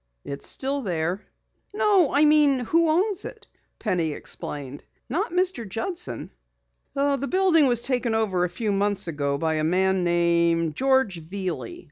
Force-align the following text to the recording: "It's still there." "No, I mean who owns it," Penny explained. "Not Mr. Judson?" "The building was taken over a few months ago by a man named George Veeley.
"It's 0.25 0.47
still 0.49 0.81
there." 0.81 1.21
"No, 1.75 2.11
I 2.11 2.25
mean 2.25 2.61
who 2.61 2.89
owns 2.89 3.23
it," 3.23 3.45
Penny 3.77 4.13
explained. 4.13 4.83
"Not 5.07 5.29
Mr. 5.31 5.69
Judson?" 5.69 6.31
"The 6.95 7.27
building 7.29 7.67
was 7.67 7.81
taken 7.81 8.15
over 8.15 8.43
a 8.43 8.49
few 8.49 8.71
months 8.71 9.07
ago 9.07 9.37
by 9.37 9.53
a 9.57 9.63
man 9.63 10.03
named 10.03 10.75
George 10.75 11.21
Veeley. 11.21 11.79